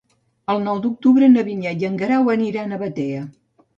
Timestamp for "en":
1.91-1.99